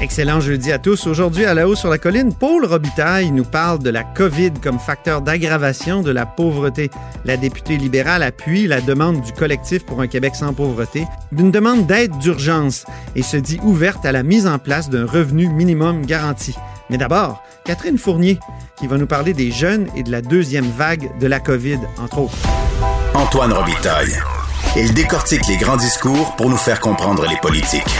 [0.00, 1.06] Excellent jeudi à tous.
[1.06, 4.78] Aujourd'hui, à la haut sur la colline, Paul Robitaille nous parle de la COVID comme
[4.78, 6.90] facteur d'aggravation de la pauvreté.
[7.26, 11.86] La députée libérale appuie la demande du collectif pour un Québec sans pauvreté d'une demande
[11.86, 16.56] d'aide d'urgence et se dit ouverte à la mise en place d'un revenu minimum garanti.
[16.88, 18.40] Mais d'abord, Catherine Fournier,
[18.76, 22.20] qui va nous parler des jeunes et de la deuxième vague de la COVID, entre
[22.20, 22.38] autres.
[23.12, 24.16] Antoine Robitaille.
[24.76, 27.99] Il décortique les grands discours pour nous faire comprendre les politiques.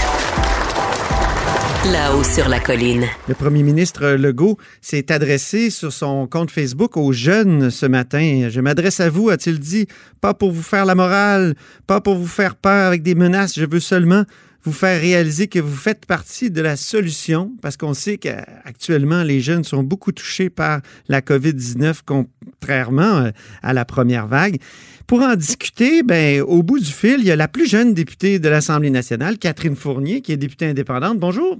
[1.87, 3.07] Là-haut sur la colline.
[3.27, 8.49] Le premier ministre Legault s'est adressé sur son compte Facebook aux jeunes ce matin.
[8.51, 9.87] Je m'adresse à vous, a-t-il dit,
[10.21, 11.55] pas pour vous faire la morale,
[11.87, 14.25] pas pour vous faire peur avec des menaces, je veux seulement
[14.63, 19.41] vous faire réaliser que vous faites partie de la solution, parce qu'on sait qu'actuellement, les
[19.41, 23.31] jeunes sont beaucoup touchés par la COVID-19, contrairement euh,
[23.63, 24.59] à la première vague.
[25.07, 28.39] Pour en discuter, ben, au bout du fil, il y a la plus jeune députée
[28.39, 31.19] de l'Assemblée nationale, Catherine Fournier, qui est députée indépendante.
[31.19, 31.59] Bonjour.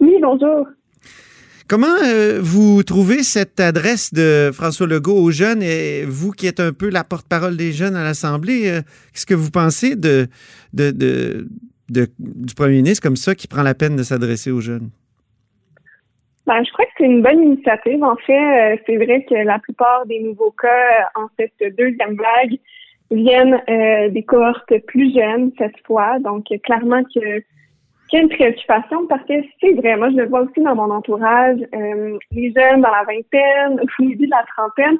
[0.00, 0.66] Oui, bonjour.
[1.68, 6.60] Comment euh, vous trouvez cette adresse de François Legault aux jeunes et vous qui êtes
[6.60, 10.28] un peu la porte-parole des jeunes à l'Assemblée, euh, qu'est-ce que vous pensez de,
[10.72, 11.48] de, de,
[11.88, 14.90] du premier ministre comme ça qui prend la peine de s'adresser aux jeunes?
[16.46, 18.04] Ben, je crois que c'est une bonne initiative.
[18.04, 22.60] En fait, euh, c'est vrai que la plupart des nouveaux cas en cette deuxième vague
[23.10, 23.60] viennent
[24.12, 26.18] des cohortes plus jeunes cette fois.
[26.20, 27.42] Donc, clairement que
[28.08, 30.74] qu'il y a une préoccupation parce que c'est vrai, moi je le vois aussi dans
[30.74, 34.98] mon entourage, euh, les jeunes dans la vingtaine, au début de la trentaine,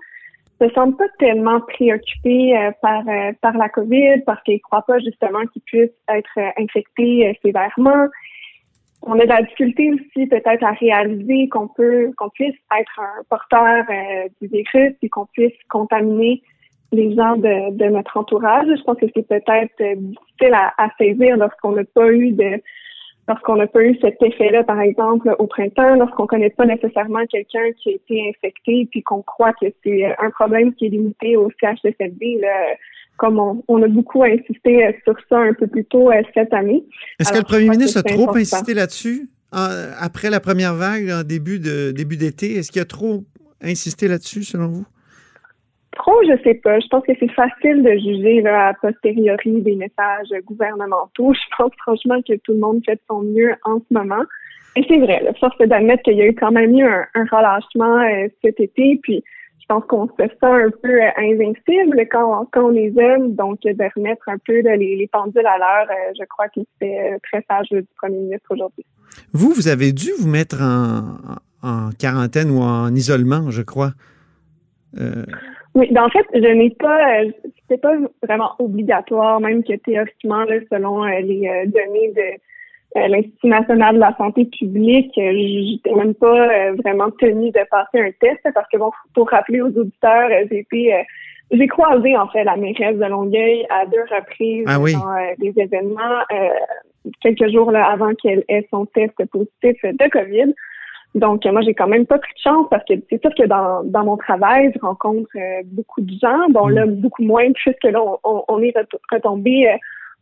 [0.60, 4.98] ne semblent pas tellement préoccupés euh, par euh, par la COVID parce qu'ils croient pas
[4.98, 8.06] justement qu'ils puissent être infectés sévèrement.
[9.02, 13.22] On a de la difficulté aussi peut-être à réaliser qu'on peut qu'on puisse être un
[13.28, 13.84] porteur
[14.40, 16.42] du virus et qu'on puisse contaminer
[16.92, 18.66] les gens de, de notre entourage.
[18.66, 22.60] Je pense que c'est peut-être difficile à, à saisir lorsqu'on n'a pas eu de
[23.28, 27.72] lorsqu'on n'a pas eu cet effet-là, par exemple, au printemps, lorsqu'on connaît pas nécessairement quelqu'un
[27.82, 31.50] qui a été infecté, puis qu'on croit que c'est un problème qui est limité au
[31.60, 32.74] CHSLD, là,
[33.16, 36.84] comme on, a beaucoup insisté euh, sur ça un peu plus tôt euh, cette année.
[37.18, 41.58] Est-ce que le premier ministre a trop insisté là-dessus après la première vague, en début
[41.58, 42.56] de début d'été?
[42.56, 43.24] Est-ce qu'il a trop
[43.62, 44.86] insisté là-dessus, selon vous?
[45.96, 46.78] Trop, je sais pas.
[46.78, 51.32] Je pense que c'est facile de juger là, a posteriori des messages gouvernementaux.
[51.32, 54.22] Je pense franchement que tout le monde fait de son mieux en ce moment.
[54.76, 57.98] Et c'est vrai, la force d'admettre qu'il y a eu quand même eu un, relâchement
[57.98, 59.24] euh, cet été, puis
[59.58, 63.94] je pense qu'on se sent un peu euh, invincible quand, on les aime, donc de
[63.96, 67.86] remettre un peu les, pendules à l'heure, euh, je crois que c'est très sage du
[67.96, 68.84] premier ministre aujourd'hui.
[69.32, 71.16] Vous, vous avez dû vous mettre en,
[71.66, 73.92] en quarantaine ou en isolement, je crois.
[75.76, 77.30] Oui, ben en fait, je n'ai pas, euh,
[77.68, 77.92] c'est pas
[78.22, 84.00] vraiment obligatoire, même que théoriquement, là, selon euh, les euh, données de l'Institut national de
[84.00, 88.90] la santé publique, j'étais même pas vraiment tenue de passer un test parce que bon,
[89.12, 91.04] pour rappeler aux auditeurs, j'ai été
[91.50, 96.22] j'ai croisé en fait la mairesse de Longueuil à deux reprises ah dans des événements
[97.20, 100.54] quelques jours là, avant qu'elle ait son test positif de COVID.
[101.16, 103.82] Donc, moi, j'ai quand même pas pris de chance parce que c'est sûr que dans,
[103.84, 106.46] dans mon travail, je rencontre euh, beaucoup de gens.
[106.50, 106.96] Bon, là, mm.
[106.96, 108.74] beaucoup moins, puisque là, on, on est
[109.10, 109.76] retombé euh,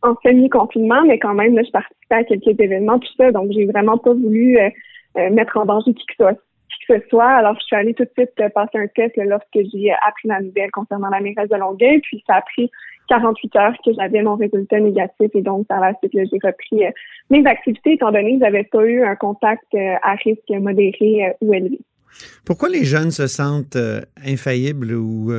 [0.09, 3.29] en semi-confinement, mais quand même, là, je participais à quelques événements, tout ça.
[3.31, 6.39] Donc, j'ai vraiment pas voulu euh, mettre en danger qui que, soit, qui
[6.87, 7.29] que ce soit.
[7.29, 10.71] Alors, je suis allée tout de suite passer un test lorsque j'ai appris la nouvelle
[10.71, 11.99] concernant la mairesse de Longueuil.
[12.01, 12.69] Puis, ça a pris
[13.09, 16.91] 48 heures que j'avais mon résultat négatif et donc par la suite, j'ai repris euh,
[17.29, 21.33] mes activités étant donné que j'avais pas eu un contact euh, à risque modéré euh,
[21.41, 21.79] ou élevé.
[22.45, 23.77] Pourquoi les jeunes se sentent
[24.25, 25.33] infaillibles ou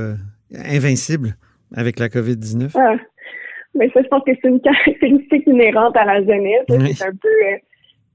[0.54, 1.30] invincibles
[1.74, 2.72] avec la COVID-19?
[2.74, 2.96] Ah,
[3.74, 6.66] mais ça, je pense que c'est une caractéristique inhérente à la jeunesse.
[6.68, 7.28] C'est un peu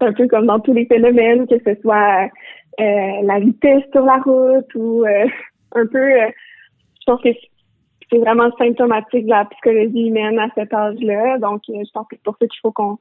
[0.02, 2.30] un peu comme dans tous les phénomènes, que ce soit
[2.78, 5.06] la vitesse sur la route ou
[5.74, 6.10] un peu
[7.02, 7.30] je pense que
[8.12, 11.38] c'est vraiment symptomatique de la psychologie humaine à cet âge-là.
[11.40, 12.98] Donc, euh, je pense que c'est pour ça qu'il faut qu'on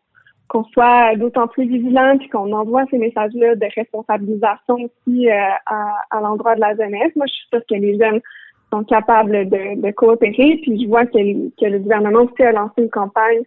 [0.49, 5.33] qu'on soit d'autant plus vigilant puis qu'on envoie ces messages-là de responsabilisation aussi euh,
[5.67, 7.15] à, à l'endroit de la jeunesse.
[7.15, 8.21] Moi, je suis sûre que les jeunes
[8.73, 10.59] sont capables de, de coopérer.
[10.63, 13.43] Puis je vois que, que, le gouvernement aussi a lancé une campagne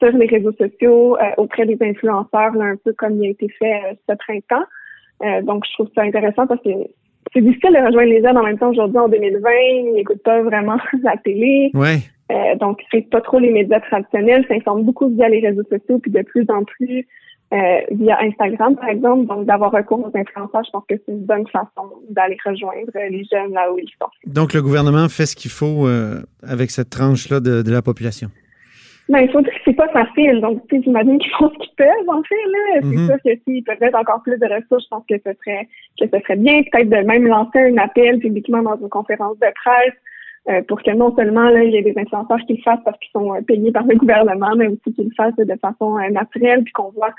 [0.00, 3.48] sur les réseaux sociaux euh, auprès des influenceurs, là, un peu comme il a été
[3.48, 4.64] fait ce printemps.
[5.42, 6.70] Donc, je trouve ça intéressant parce que
[7.32, 9.50] c'est difficile de rejoindre les jeunes en même temps aujourd'hui en 2020.
[9.50, 11.70] Ils n'écoutent pas vraiment la télé.
[11.74, 11.98] Ouais.
[12.32, 16.10] Euh, donc, c'est pas trop les médias traditionnels, s'informent beaucoup via les réseaux sociaux, puis
[16.10, 17.06] de plus en plus
[17.52, 19.26] euh, via Instagram, par exemple.
[19.26, 23.24] Donc, d'avoir recours aux influenceurs, je pense que c'est une bonne façon d'aller rejoindre les
[23.30, 24.08] jeunes là où ils sont.
[24.26, 28.30] Donc, le gouvernement fait ce qu'il faut euh, avec cette tranche-là de, de la population.
[29.10, 30.40] Ben, il faut dire que c'est pas facile.
[30.40, 32.80] Donc, tu sais, j'imagine qu'ils font ce qu'ils peuvent, en fait, là.
[32.80, 33.06] C'est Mhm.
[33.06, 35.68] sûr que s'ils peuvent mettre encore plus de ressources, je pense que ce serait,
[36.00, 36.62] que ce serait bien.
[36.72, 39.94] Peut-être de même lancer un appel publiquement dans une conférence de presse,
[40.48, 42.98] euh, pour que non seulement, là, il y ait des influenceurs qui le fassent parce
[42.98, 46.08] qu'ils sont euh, payés par le gouvernement, mais aussi qu'ils le fassent de façon euh,
[46.10, 47.12] naturelle, puis qu'on voit,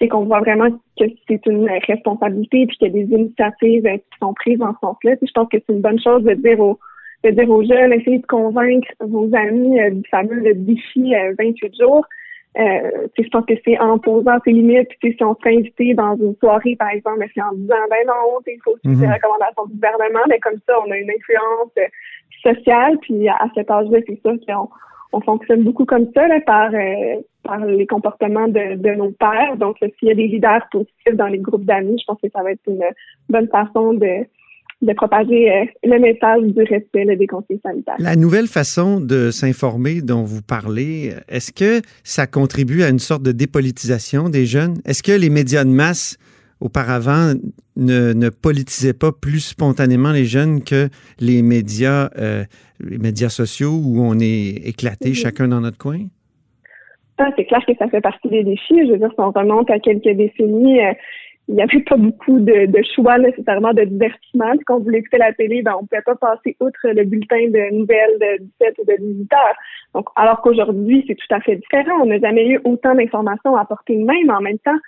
[0.00, 3.96] c'est qu'on voit vraiment que c'est une responsabilité, puis qu'il y a des initiatives euh,
[3.96, 5.16] qui sont prises en ce sens-là.
[5.16, 6.78] Puis je pense que c'est une bonne chose de dire aux,
[7.24, 11.34] de dire aux jeunes, essayez de convaincre vos amis euh, du fameux le défi euh,
[11.38, 12.04] 28 jours.
[12.58, 15.40] Euh, je pense que c'est en posant ses limites, puis tu sais, si on se
[15.42, 18.76] fait inviter dans une soirée, par exemple, mais c'est en disant ben non, il faut
[18.78, 19.02] suivre Mhm.
[19.02, 21.86] les recommandations du gouvernement, mais comme ça, on a une influence euh,
[22.42, 24.68] sociale, puis à, cet âge-là, c'est sûr qu'on
[25.12, 29.56] on fonctionne beaucoup comme ça là, par euh, par les comportements de, de nos pères.
[29.56, 32.42] Donc, s'il y a des leaders positifs dans les groupes d'amis, je pense que ça
[32.42, 32.82] va être une
[33.28, 34.26] bonne façon de
[34.80, 37.96] de propager euh, le message du respect là, des conseils sanitaires.
[37.98, 43.22] La nouvelle façon de s'informer dont vous parlez, est-ce que ça contribue à une sorte
[43.22, 44.76] de dépolitisation des jeunes?
[44.84, 46.16] Est-ce que les médias de masse,
[46.60, 47.34] auparavant,
[47.76, 50.88] ne, ne politisaient pas plus spontanément les jeunes que
[51.18, 52.44] les médias, euh,
[52.80, 55.98] les médias sociaux où on est éclaté chacun dans notre coin?
[57.18, 58.86] Ah, c'est clair que ça fait partie des défis.
[58.86, 60.92] Je veux dire, si on remonte à quelques décennies, euh,
[61.48, 64.52] il n'y avait pas beaucoup de, de choix nécessairement de divertissement.
[64.66, 67.48] Quand on voulait écouter la télé, ben, on ne pouvait pas passer outre le bulletin
[67.48, 69.56] de nouvelles de 17 ou de 18 heures.
[69.94, 72.02] Donc, alors qu'aujourd'hui, c'est tout à fait différent.
[72.02, 74.78] On n'a jamais eu autant d'informations à portée de main, en même temps,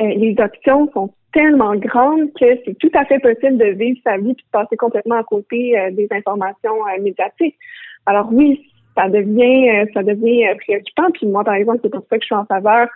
[0.00, 4.16] euh, les options sont tellement grandes que c'est tout à fait possible de vivre sa
[4.16, 7.56] vie puis de passer complètement à côté euh, des informations euh, médiatiques.
[8.06, 11.10] Alors oui, ça devient ça devient préoccupant.
[11.12, 12.88] Puis moi, par exemple, c'est pour ça que je suis en faveur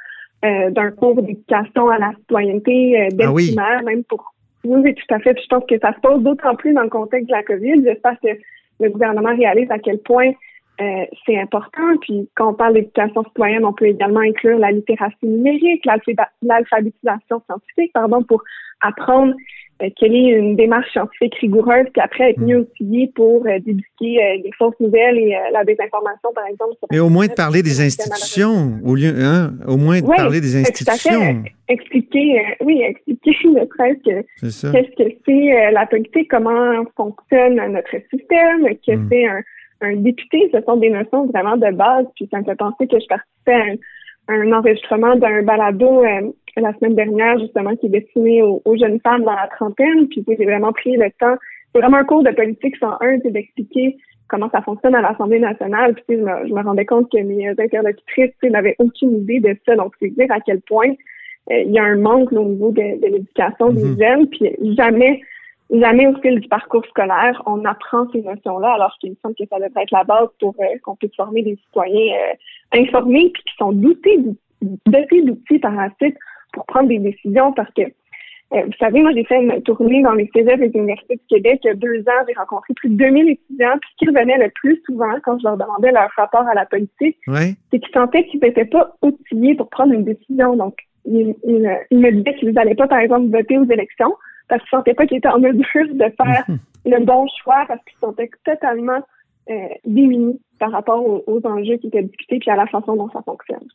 [0.45, 3.57] euh, d'un cours d'éducation à la citoyenneté euh, dès Ah oui.
[3.85, 5.35] même pour oui, oui, tout à fait.
[5.35, 7.83] Puis je pense que ça se pose d'autant plus dans le contexte de la COVID.
[7.85, 8.29] J'espère que
[8.81, 10.33] le gouvernement réalise à quel point
[10.81, 11.97] euh, c'est important.
[12.01, 15.85] Puis quand on parle d'éducation citoyenne, on peut également inclure la littératie numérique,
[16.43, 18.43] l'alphabétisation scientifique, pardon, pour
[18.81, 19.35] apprendre
[19.97, 22.47] quelle est une démarche scientifique rigoureuse, puis après être Mm.
[22.47, 26.75] mieux outillé pour euh, débusquer euh, les fausses nouvelles et euh, la désinformation, par exemple.
[26.91, 30.41] Mais au moins de parler des institutions, au lieu, hein, au moins de Oui, parler
[30.41, 30.65] des Tout à
[30.97, 31.11] fait.
[31.11, 31.45] institutions.
[31.69, 34.73] Expliquer, euh, oui, expliquer ne serait-ce que C'est ça.
[34.73, 39.09] qu'est-ce que c'est euh, la politique, comment fonctionne notre système, que Mm.
[39.11, 39.41] c'est un,
[39.83, 42.07] un député, ce sont des notions vraiment de base.
[42.17, 46.31] Puis ça me fait penser que je participais à un, un enregistrement d'un balado euh,
[46.57, 50.09] la semaine dernière, justement, qui est destiné aux, aux jeunes femmes dans la trentaine.
[50.09, 51.37] Puis j'ai vraiment pris le temps.
[51.75, 53.97] C'est vraiment un cours de politique 101, c'est d'expliquer
[54.29, 55.95] comment ça fonctionne à l'Assemblée nationale.
[55.95, 59.77] Puis je me, je me rendais compte que mes interlocutrices n'avaient aucune idée de ça.
[59.77, 60.91] Donc, c'est dire à quel point
[61.51, 63.75] euh, il y a un manque là, au niveau de, de l'éducation Mhm.
[63.97, 64.27] des jeunes.
[64.29, 65.21] Puis jamais
[65.71, 69.45] jamais au fil du parcours scolaire, on apprend ces notions-là, alors qu'il me semble que
[69.51, 73.43] ça devrait être la base pour euh, qu'on puisse former des citoyens euh, informés puis
[73.43, 74.39] qui sont dotés d'out-
[74.87, 76.17] dotés d'outils par la suite
[76.59, 77.83] pour prendre des décisions parce que
[78.55, 81.27] euh, vous savez, moi, j'ai fait une tournée dans les cégeps et les universités du
[81.29, 82.25] Québec il y a deux ans.
[82.27, 83.77] J'ai rencontré plus de 2000 étudiants.
[83.81, 86.65] Puis ce qui revenait le plus souvent quand je leur demandais leur rapport à la
[86.65, 87.19] politique,
[87.71, 90.57] c'est qu'ils sentaient qu'ils n'étaient pas outillés pour prendre une décision.
[90.57, 94.15] Donc, ils, ils, ils me disaient qu'ils n'allaient pas, par exemple, voter aux élections
[94.49, 96.47] parce qu'ils ne sentaient pas qu'ils étaient en mesure de faire
[96.87, 99.01] le bon choix parce qu'ils se sentaient totalement
[99.51, 99.55] euh,
[99.85, 103.21] démunis par rapport aux, aux enjeux qui étaient discutés puis à la façon dont ça
[103.23, 103.69] fonctionne.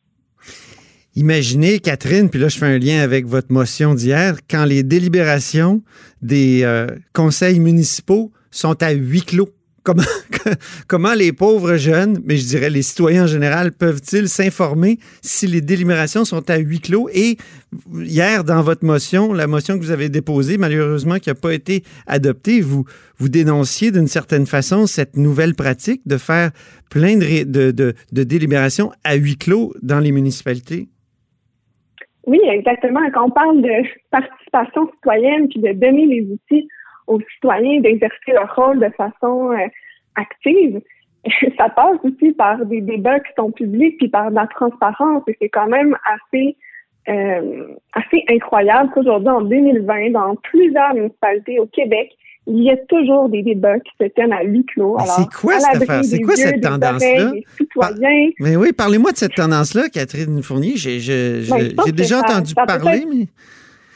[1.15, 5.83] Imaginez, Catherine, puis là, je fais un lien avec votre motion d'hier, quand les délibérations
[6.23, 9.49] des euh, conseils municipaux sont à huis clos.
[10.87, 15.59] Comment, les pauvres jeunes, mais je dirais les citoyens en général, peuvent-ils s'informer si les
[15.59, 17.09] délibérations sont à huis clos?
[17.13, 17.37] Et
[17.93, 21.83] hier, dans votre motion, la motion que vous avez déposée, malheureusement, qui n'a pas été
[22.07, 22.85] adoptée, vous,
[23.17, 26.51] vous dénonciez d'une certaine façon cette nouvelle pratique de faire
[26.89, 30.87] plein de, de, de délibérations à huis clos dans les municipalités.
[32.25, 33.01] Oui, exactement.
[33.13, 36.67] Quand on parle de participation citoyenne puis de donner les outils
[37.07, 39.67] aux citoyens d'exercer leur rôle de façon euh,
[40.15, 40.81] active,
[41.57, 45.23] ça passe aussi par des débats qui sont publics puis par de la transparence.
[45.27, 46.55] Et c'est quand même assez
[47.09, 52.15] euh, assez incroyable qu'aujourd'hui, en 2020, dans plusieurs municipalités au Québec,
[52.47, 54.97] il y a toujours des débats qui se tiennent à huis clos.
[54.99, 56.03] C'est quoi cette affaire?
[56.03, 57.31] C'est quoi cette tendance-là?
[58.39, 60.73] Mais oui, parlez-moi de cette tendance-là, Catherine Fournier.
[60.75, 60.99] J'ai
[61.49, 63.25] Ben, déjà ça- entendu ça parler, mais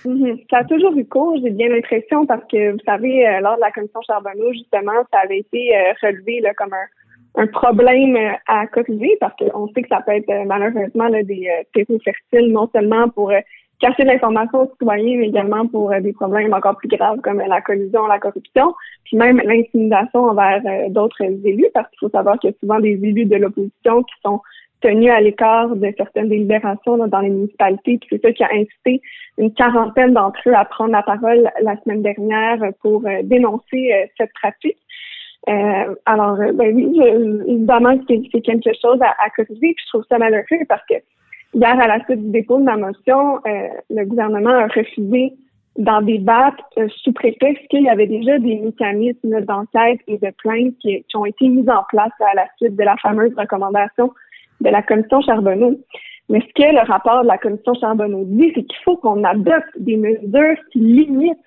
[0.06, 0.38] Mhm.
[0.50, 3.62] Ça a toujours eu cours, j'ai bien l'impression, parce que, vous savez, euh, lors de
[3.62, 8.16] la commission Charbonneau, justement, ça avait été euh, relevé là, comme un, un problème
[8.48, 13.10] à corriger parce qu'on sait que ça peut être malheureusement des terreaux fertiles, non seulement
[13.10, 13.32] pour
[13.80, 18.08] cacher l'information aux citoyens, mais également pour des problèmes encore plus graves comme la collusion,
[18.08, 22.58] la corruption, puis même l'intimidation envers d'autres élus, parce qu'il faut savoir qu'il y a
[22.60, 24.42] souvent des élus de l'opposition qui sont
[24.82, 27.98] tenus à l'écart de certaines délibérations dans les municipalités.
[27.98, 29.02] Puis c'est ça qui a incité
[29.38, 34.06] une quarantaine d'entre eux à prendre la parole la semaine dernière pour euh, dénoncer euh,
[34.18, 34.78] cette pratique.
[35.50, 37.00] Euh, alors, ben oui,
[37.48, 39.74] évidemment, c'est quelque chose à, à corriger.
[39.74, 40.96] Puis je trouve ça malheureux parce que
[41.54, 45.34] hier, à la suite du dépôt de ma motion, le gouvernement a refusé
[45.78, 46.64] d'en débattre
[47.04, 51.26] sous prétexte qu'il y avait déjà des mécanismes d'enquête et de plainte qui, qui, ont
[51.26, 54.12] été mis en place à la suite de la fameuse recommandation
[54.62, 55.80] de la commission Charbonneau.
[56.30, 59.70] Mais ce que le rapport de la commission Charbonneau dit, c'est qu'il faut qu'on adopte
[59.78, 61.38] des mesures qui limitent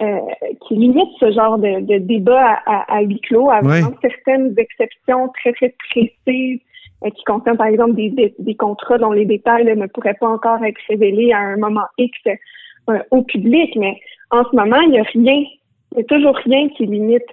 [0.00, 0.20] euh,
[0.68, 5.52] qui limitent ce genre de, de débat à, à, huis clos, avec certaines exceptions très,
[5.54, 6.67] très précises euh,
[7.04, 10.80] qui concernent, par exemple, des, des, contrats dont les détails ne pourraient pas encore être
[10.88, 12.18] révélés à un moment X
[12.90, 13.74] euh, au public.
[13.76, 14.00] Mais
[14.30, 15.44] en ce moment, il n'y a rien,
[15.92, 17.26] il n'y a toujours rien qui limite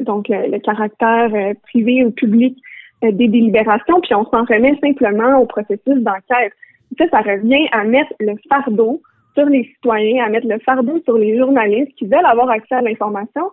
[0.00, 1.30] donc le, caractère
[1.62, 2.56] privé ou public
[3.02, 6.52] euh, des délibérations, puis on s'en remet simplement au processus d'enquête.
[6.98, 9.00] Ça, ça revient à mettre le fardeau
[9.34, 12.82] sur les citoyens, à mettre le fardeau sur les journalistes qui veulent avoir accès à
[12.82, 13.52] l'information.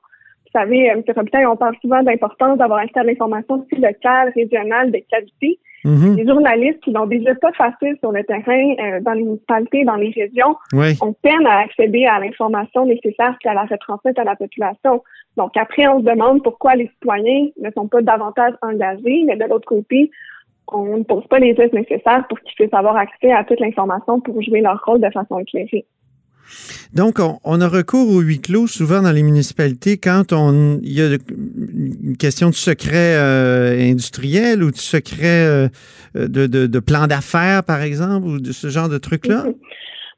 [0.53, 1.03] Vous savez, euh, M.
[1.15, 5.59] Robitaille, on parle souvent de l'importance d'avoir accès à l'information aussi locale, régionale, de qualité.
[5.85, 6.15] Mm-hmm.
[6.15, 9.95] Les journalistes qui n'ont déjà pas facile sur le terrain, euh, dans les municipalités, dans
[9.95, 10.55] les régions,
[11.01, 15.03] ont peine à accéder à l'information nécessaire et à la retransmettre à la population.
[15.35, 19.45] Donc après, on se demande pourquoi les citoyens ne sont pas davantage engagés, mais de
[19.45, 20.11] l'autre côté,
[20.69, 24.19] on ne pose pas les gestes nécessaires pour qu'ils puissent avoir accès à toute l'information
[24.19, 25.85] pour jouer leur rôle de façon éclairée.
[26.93, 31.01] Donc, on, a recours au huis clos souvent dans les municipalités quand on, il y
[31.01, 35.67] a une question de secret euh, industriel ou de secret euh,
[36.15, 39.43] de, de, plan d'affaires, par exemple, ou de ce genre de trucs-là.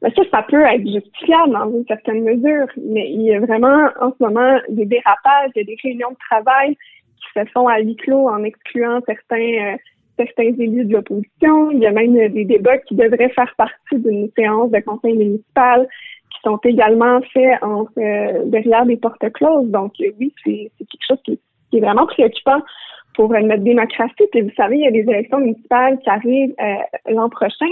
[0.01, 3.89] Ben, ça, ça peut être justifiable dans une certaine mesure, mais il y a vraiment
[3.99, 7.67] en ce moment des dérapages, il y a des réunions de travail qui se font
[7.67, 9.77] à huis clos en excluant certains euh,
[10.17, 11.71] certains élus de l'opposition.
[11.71, 15.87] Il y a même des débats qui devraient faire partie d'une séance de conseil municipal
[16.31, 19.69] qui sont également faits euh, derrière des portes closes.
[19.69, 21.39] Donc oui, c'est quelque chose qui,
[21.73, 22.61] est vraiment préoccupant
[23.15, 24.27] pour notre démocratie.
[24.31, 27.67] Puis vous savez, il y a des élections municipales qui arrivent euh, l'an prochain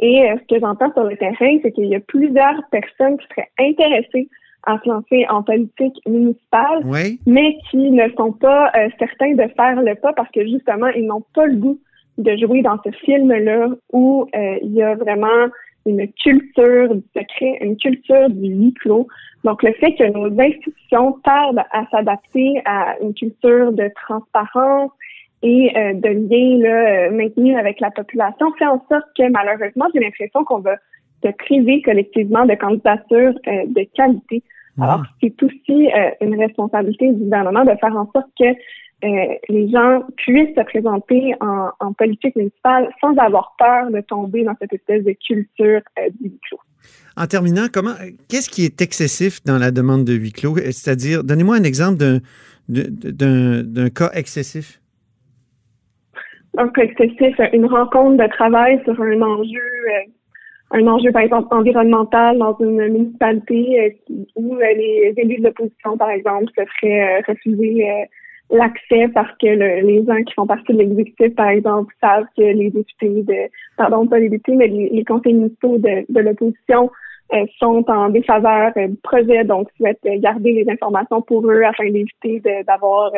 [0.00, 3.26] et euh, ce que j'entends sur le terrain, c'est qu'il y a plusieurs personnes qui
[3.28, 4.28] seraient intéressées
[4.66, 6.84] à se lancer en politique municipale,
[7.26, 11.06] mais qui ne sont pas euh, certains de faire le pas parce que justement, ils
[11.06, 11.78] n'ont pas le goût
[12.18, 15.46] de jouer dans ce film-là où euh, il y a vraiment
[15.90, 19.06] une culture du secret, une culture du huis clos.
[19.44, 24.90] Donc, le fait que nos institutions tardent à s'adapter à une culture de transparence,
[25.42, 29.86] et euh, de liens là, euh, maintenus avec la population fait en sorte que malheureusement,
[29.94, 30.76] j'ai l'impression qu'on va
[31.24, 34.42] se priver collectivement de candidatures euh, de qualité.
[34.80, 35.90] Alors, c'est aussi
[36.22, 38.46] une responsabilité du gouvernement de faire en sorte que
[39.02, 44.54] les gens puissent se présenter en, en, politique municipale sans avoir peur de tomber dans
[44.60, 45.80] cette espèce de culture
[46.20, 46.60] du huis clos.
[47.16, 47.94] En terminant, comment,
[48.28, 50.56] qu'est-ce qui est excessif dans la demande de huis clos?
[50.56, 51.98] C'est-à-dire, donnez-moi un exemple
[52.68, 54.80] d'un, cas excessif
[56.54, 60.10] donc excessif, une rencontre de travail sur un enjeu, euh,
[60.72, 65.96] un enjeu par exemple environnemental dans une municipalité euh, où euh, les élus de l'opposition,
[65.96, 67.86] par exemple, se feraient refuser
[68.50, 72.70] l'accès parce que les gens qui font partie de l'exécutif, par exemple, savent que les
[72.70, 76.90] députés de, pardon, pas les députés, mais les, les conseils municipaux de, de l'opposition
[77.60, 83.12] sont en défaveur du projet, donc souhaitent garder les informations pour eux afin d'éviter d'avoir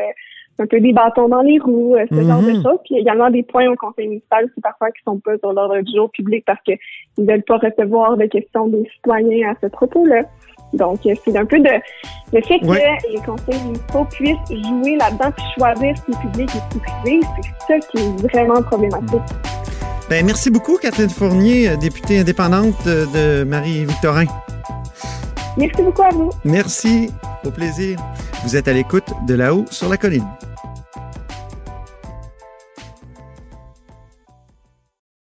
[0.59, 2.62] un peu des bâtons dans les roues, euh, ce genre de mhm.
[2.62, 2.79] choses.
[2.85, 5.95] Puis également des points au conseil municipal qui parfois qui sont pas sur l'ordre du
[5.95, 6.79] jour public parce qu'ils
[7.19, 10.23] ne veulent pas recevoir des questions des citoyens à ce propos-là.
[10.73, 11.71] Donc, euh, c'est un peu de
[12.33, 16.50] le fait que les conseils municipaux puissent jouer là-dedans puis choisir ce qui est public
[16.50, 19.21] et ce qui est privé, c'est ça qui est vraiment problématique.
[20.09, 24.25] Ben, merci beaucoup, Catherine Fournier, députée indépendante de Marie-Victorin.
[25.57, 26.31] Merci beaucoup à vous.
[26.45, 27.11] Merci.
[27.45, 27.99] Au plaisir.
[28.45, 30.26] Vous êtes à l'écoute de là-haut sur la colline.